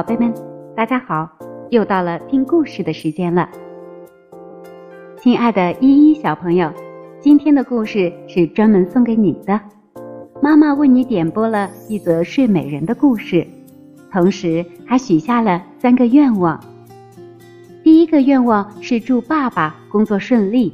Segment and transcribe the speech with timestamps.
[0.00, 0.32] 宝贝们，
[0.74, 1.28] 大家好！
[1.68, 3.46] 又到了听故事的时间了。
[5.20, 6.72] 亲爱的依依小朋友，
[7.20, 9.60] 今天的故事是专门送给你的。
[10.40, 13.46] 妈妈为你点播了一则睡美人的故事，
[14.10, 16.58] 同时还许下了三个愿望。
[17.84, 20.72] 第一个愿望是祝爸爸工作顺利，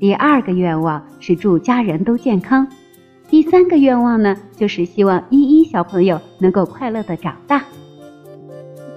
[0.00, 2.66] 第二个愿望是祝家人都健康。
[3.28, 7.62] 第三个愿望呢，就是希望依依小朋友能够快乐的长大。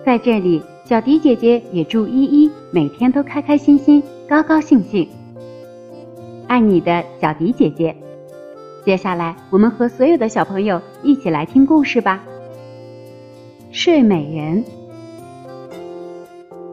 [0.08, 5.06] 在这里，小迪姐姐也祝依依每天都开开心心、高高兴兴。
[6.48, 7.94] 爱你的小迪姐姐。
[8.86, 12.24] 接下来，我们和所有的小朋友一起来听故事吧。
[13.74, 14.64] 睡美人。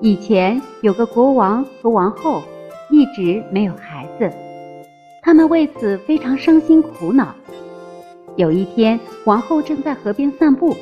[0.01, 2.41] 以前有个国王和王后，
[2.89, 4.33] 一直没有孩子，
[5.21, 7.35] 他们为此非常伤心苦恼。
[8.37, 10.77] 有一天，王后正在河边散步，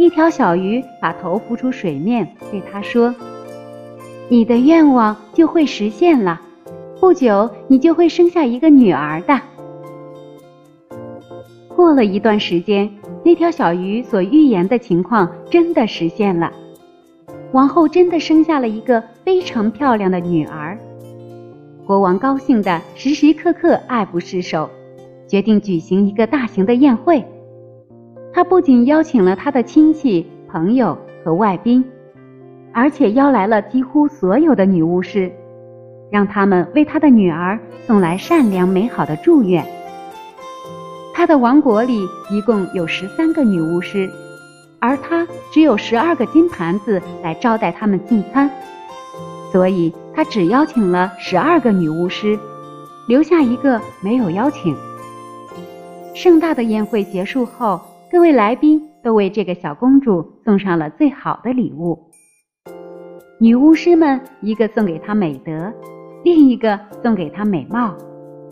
[0.00, 3.14] 一条小鱼把头浮出水面，对他说
[4.30, 6.40] ：“你的愿望就会实现了，
[6.98, 9.38] 不久你就会生下一个女儿的。”
[11.76, 12.90] 过了一段时间，
[13.22, 16.50] 那条小鱼所预言的情况真的实现了，
[17.52, 20.78] 王后真的生下了一个非常漂亮的女儿。
[21.84, 24.70] 国王高兴的时时刻刻爱不释手。
[25.28, 27.22] 决定举行一个大型的宴会，
[28.32, 31.84] 他不仅邀请了他的亲戚、朋友和外宾，
[32.72, 35.30] 而且邀来了几乎所有的女巫师，
[36.10, 39.64] 让他们为他的女儿送来善良美好的祝愿。
[41.12, 44.08] 他的王国里一共有十三个女巫师，
[44.78, 48.48] 而他只有十二个金盘子来招待他们进餐，
[49.50, 52.38] 所以他只邀请了十二个女巫师，
[53.08, 54.74] 留下一个没有邀请。
[56.14, 61.96] 盛大的宴会结束后，各位来宾都为这个小公主送上了最好的礼物。
[63.38, 65.72] 女巫师们一个送给她美德，
[66.24, 67.96] 另一个送给她美貌，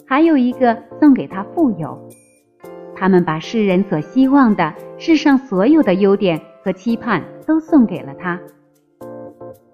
[0.06, 1.98] 还有一个送给她富有。
[2.94, 8.38] 他们把世人所希望的世上所有的优点和期盼都送给了她。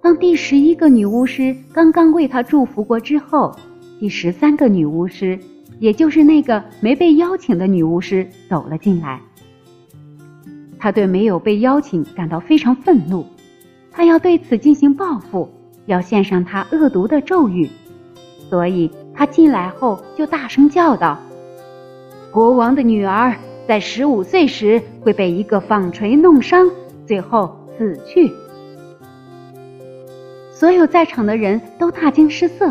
[0.01, 3.55] 当第十一个女巫师刚刚为她祝福过之后，
[4.01, 5.39] 第十三个女巫师。
[5.81, 9.21] 也就是那个没被邀请的女巫师走了进来，
[10.85, 13.25] 他对没有被邀请感到非常愤怒，
[13.91, 15.49] 他要对此进行报复，
[15.87, 17.71] 要献上他恶毒的咒语，
[18.51, 21.19] 所以他进来后就大声叫道
[22.31, 23.35] ：“国王的女儿
[23.67, 26.71] 在十五岁时会被一个纺锤弄伤，
[27.07, 28.31] 最后死去。”
[30.53, 32.71] 所有在场的人都大惊失色。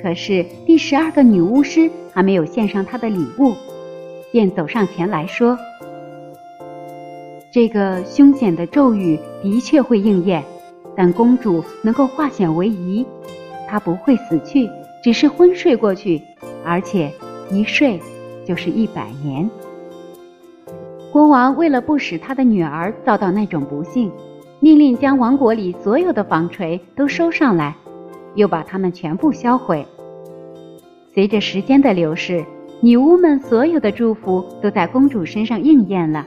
[0.00, 3.54] 可是第十二个女巫师还没有献上她的礼物，
[4.30, 5.58] 便走上前来说
[7.52, 10.42] ：“这个凶险的咒语的确会应验，
[10.96, 13.04] 但公主能够化险为夷，
[13.68, 14.70] 她不会死去，
[15.04, 16.22] 只是昏睡过去，
[16.64, 17.12] 而且
[17.50, 18.00] 一睡
[18.46, 19.50] 就是一百年。”
[21.12, 24.10] 国王为了不使他的女儿遭到那种不幸，
[24.60, 27.76] 命令将王国里所有的纺锤都收上来。
[28.34, 29.86] 又把它们全部销毁。
[31.12, 32.42] 随着时间的流逝，
[32.80, 36.26] 女巫们所有的祝福都在公主身上应验了。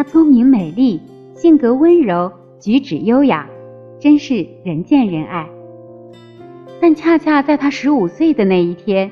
[0.00, 0.98] 她聪明美丽，
[1.34, 3.46] 性格温柔，举止优雅，
[4.00, 5.46] 真是人见人爱。
[6.80, 9.10] 但恰恰在她十五岁的那一天，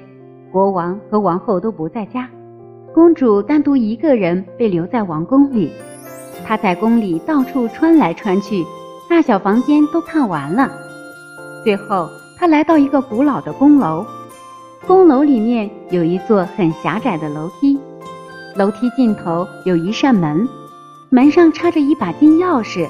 [0.50, 2.30] 国王和王后都不在家，
[2.94, 5.70] 公主单独一个人被留在王宫里。
[6.46, 8.64] 她在宫里到处穿来穿去，
[9.10, 10.72] 大小房间都看完了。
[11.64, 14.06] 最后，她来到一个古老的宫楼，
[14.86, 17.78] 宫楼里面有一座很狭窄的楼梯，
[18.56, 20.48] 楼梯尽头有一扇门，
[21.10, 22.86] 门上插着一把金钥匙。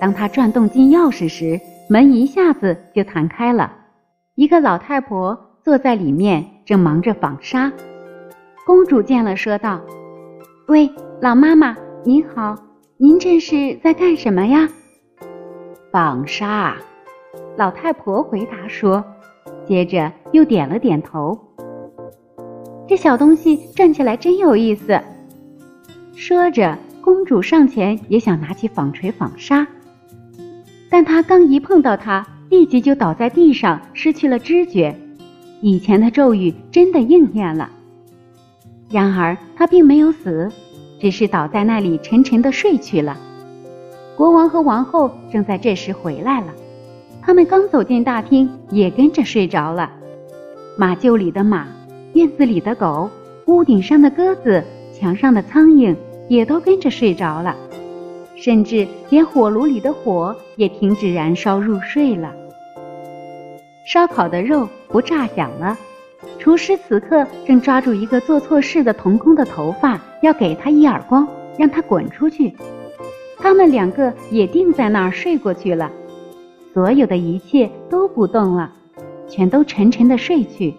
[0.00, 3.72] 当他转动金钥匙时，门一下子就弹开了，
[4.34, 7.72] 一个老太婆坐在里面，正忙着纺纱。
[8.66, 9.80] 公主见了，说道
[10.68, 10.90] ：“喂，
[11.20, 12.56] 老妈妈，您好，
[12.96, 14.68] 您这是在干什么呀？”
[15.92, 16.76] 纺纱。
[17.56, 19.04] 老太婆回答说，
[19.66, 21.38] 接着又点了点头。
[22.88, 25.00] 这小东西转起来真有意思。
[26.16, 26.76] 说着，
[27.12, 29.66] 公主上前也想拿起纺锤纺纱，
[30.88, 34.96] 但她刚一碰到它，立即就倒在地上，失去了知觉。
[35.60, 37.68] 以前的咒语真的应验了。
[38.88, 40.48] 然而，她并没有死，
[41.00, 43.16] 只是倒在那里沉沉的睡去了。
[44.16, 46.54] 国王和王后正在这时回来了。
[47.20, 49.90] 他们刚走进大厅，也跟着睡着了。
[50.78, 51.66] 马厩里的马，
[52.14, 53.10] 院子里的狗，
[53.46, 54.62] 屋顶上的鸽子，
[54.96, 55.96] 墙上的苍蝇，
[56.30, 57.56] 也都跟着睡着了。
[58.36, 62.32] 甚至连火炉里的火也停止燃烧入睡了。
[63.84, 65.76] 烧烤的肉不炸响了，
[66.38, 71.26] 厨师此刻正抓住一个做错事的童工的头发，要给他一耳光，
[71.58, 72.54] 让他滚出去。
[73.36, 75.90] 他们两个也定在那儿睡过去了，
[76.72, 78.72] 所有的一切都不动了，
[79.28, 80.74] 全都沉沉的睡去。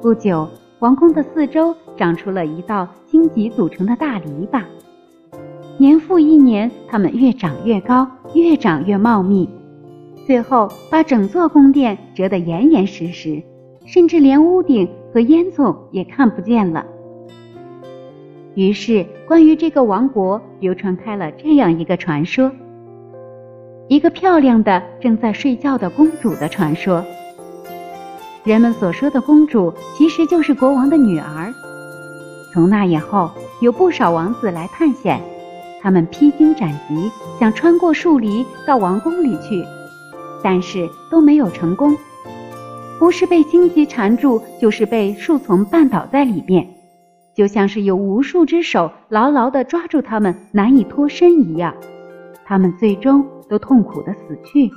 [0.00, 4.62] 不久，王宫的四周长出了一道荆棘组成的大篱笆，
[5.78, 9.48] 年复一年，它们越长越高，越长越茂密，
[10.26, 13.42] 最后把整座宫殿遮得严严实实，
[13.86, 16.84] 甚至连屋顶和烟囱也看不见了。
[18.54, 22.52] 于是，关于这个王国流传开了这样一个传说：
[23.88, 27.02] 一个漂亮的正在睡觉的公主的传说。
[28.46, 31.52] 人们所说的公主，其实就是国王的女儿。
[32.52, 33.28] 从那以后，
[33.60, 35.20] 有不少王子来探险，
[35.82, 37.10] 他们披荆斩棘，
[37.40, 39.64] 想穿过树篱到王宫里去，
[40.44, 41.96] 但是都没有成功，
[43.00, 46.68] 不是被荆棘缠住，就是被树丛绊倒在里面。
[47.34, 51.74] 就像是有无数只手牢牢地抓住他们，难以脱身一样，
[52.44, 54.70] 他们最终都痛苦地死去。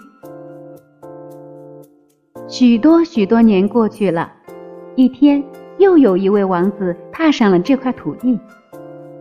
[2.49, 4.33] 许多许多年过去了，
[4.95, 5.43] 一天，
[5.77, 8.39] 又有一位王子踏上了这块土地。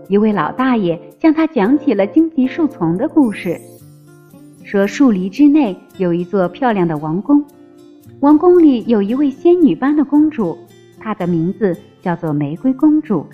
[0.09, 3.61] 一位老大爷向他讲起了荆棘树丛的故事，
[4.65, 7.45] 说树篱之内有一座漂亮的王宫，
[8.21, 10.57] 王宫里有一位仙女般的公主，
[10.99, 11.77] 她的名字。
[12.01, 13.27] 叫做玫瑰公主，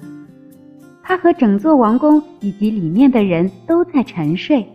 [1.03, 4.67] 她和整座王宫以及里面的人都在沉睡。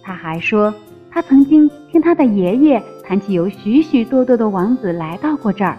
[0.00, 0.72] 他还说，
[1.10, 2.80] 他曾经听他的爷爷
[3.12, 5.76] 谈起有许许多多的王子来到过这儿，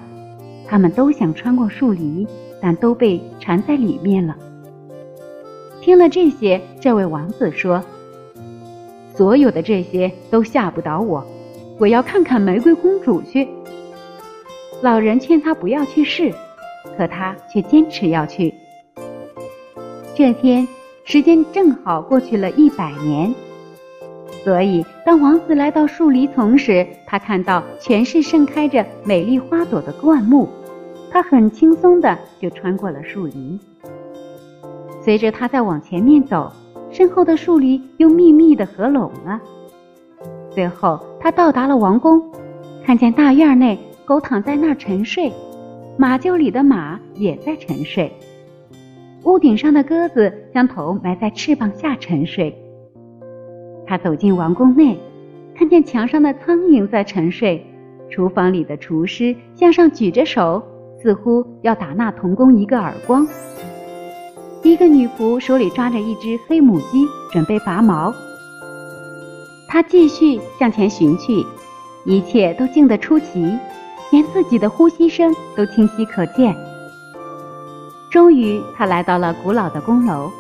[0.68, 2.28] 他们都想穿过树篱，
[2.62, 4.36] 但都被缠在里面了。
[5.82, 7.84] 听了这些，这位王子说
[9.18, 11.26] ：“所有的这些都吓不倒我，
[11.80, 13.48] 我要看看玫瑰公主去。”
[14.84, 16.32] 老人劝他不要去试。
[16.96, 18.54] 可他却坚持要去。
[20.14, 20.68] 这天，
[21.04, 23.34] 时间正好过去了一百年，
[24.44, 30.50] 所以当王子来到树篱丛时，他看到全是盛开着美丽花朵的灌木，
[31.10, 33.58] 他很轻松的就穿过了树篱。
[35.02, 36.52] 随着他再往前面走，
[36.92, 39.40] 身后的树篱又密密的合拢了。
[40.50, 42.22] 最后，他到达了王宫，
[42.86, 45.32] 看见大院内狗躺在那儿沉睡。
[45.98, 48.12] 马厩里的马也在沉睡，
[49.24, 52.58] 屋顶上的鸽子将头埋在翅膀下沉睡。
[53.86, 54.98] 他走进王宫内，
[55.56, 57.66] 看见墙上的苍蝇在沉睡，
[58.10, 60.64] 厨房里的厨师向上举着手，
[61.02, 63.28] 似乎要打那童工一个耳光。
[64.64, 68.14] 一个女仆手里抓着一只黑母鸡，准备拔毛。
[69.68, 71.46] 他继续向前寻去，
[72.06, 73.58] 一切都静得出奇。
[74.12, 76.56] 连自己的呼吸声都清晰可见。
[78.12, 80.32] 终于，他来到了古老的宫楼，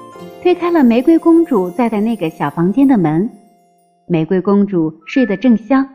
[0.43, 3.29] 推开了玫瑰公主在的那个小房间的门。
[4.09, 5.87] 玫瑰公主睡得正香，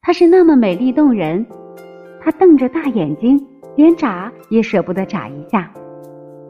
[0.00, 1.44] 她是那么美丽动人。
[2.18, 3.38] 她瞪着大眼睛，
[3.76, 5.70] 连眨也舍不得眨一下。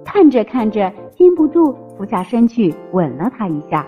[0.05, 3.85] 看着看着，禁不住俯下身去吻了她一下。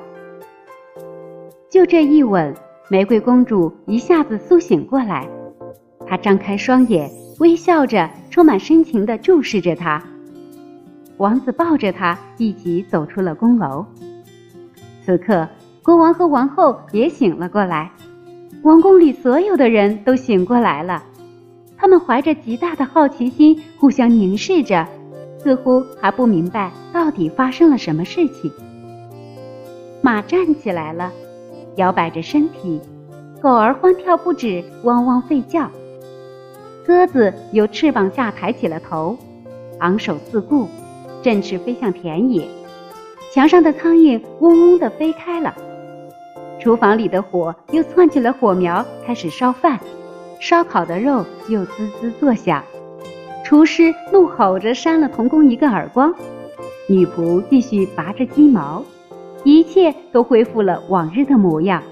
[1.70, 2.52] 就这一吻，
[2.90, 5.24] 玫瑰公主一下子苏醒过来。
[6.08, 10.02] 她张开双眼，微笑着，充满深情地注视着他。
[11.18, 13.84] 王子抱着他一起走出了宫楼。
[15.04, 15.48] 此刻，
[15.82, 17.90] 国王和王后也醒了过来，
[18.62, 21.02] 王宫里所有的人都醒过来了。
[21.76, 24.86] 他们怀着极大的好奇心，互相凝视着，
[25.42, 28.50] 似乎还不明白到底发生了什么事情。
[30.00, 31.12] 马站起来了，
[31.76, 32.80] 摇摆着身体，
[33.40, 35.68] 狗儿欢跳不止，汪汪吠叫。
[36.86, 39.16] 鸽子由翅膀下抬起了头，
[39.80, 40.66] 昂首四顾，
[41.22, 42.46] 振翅飞向田野。
[43.32, 45.54] 墙上的苍蝇嗡嗡地飞开了。
[46.60, 49.78] 厨房里的火又窜起了火苗，开始烧饭。
[50.40, 52.62] 烧烤的肉又滋滋作响。
[53.44, 56.14] 厨师怒吼着扇了童工一个耳光。
[56.88, 58.84] 女仆继续拔着鸡毛。
[59.44, 61.82] 一切都恢复了往日的模样。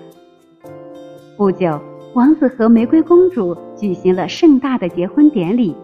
[1.37, 1.81] 不久。
[2.15, 5.77] 王子和玫瑰公主举行了盛大的结婚典礼，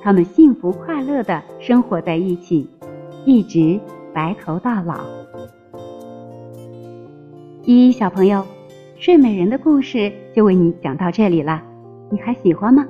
[0.00, 2.66] 他们幸福快乐地生活在一起，
[3.26, 3.80] 一直
[4.12, 5.00] 白头到老。
[7.64, 8.44] 依依小朋友
[8.98, 11.62] 睡美人的故事就为你讲到这里了
[12.10, 12.86] 你还喜欢吗？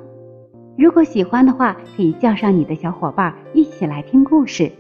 [0.76, 4.70] 如果喜欢的话可以叫上你的小伙伴一起来听故事。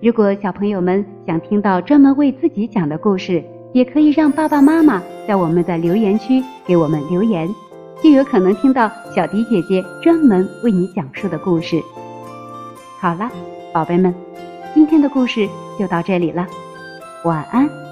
[0.00, 7.48] 如果小朋友们想听到专门为自己讲的故事也可以让爸爸妈妈在我们的留言区给我们留言
[8.00, 11.82] 就有可能听到小迪姐姐专门为你讲述的故事。
[13.00, 13.28] 好了
[13.72, 14.14] 宝贝们
[14.74, 15.48] 今天的故事
[15.78, 16.46] 就到这里了
[17.24, 17.87] 晚安。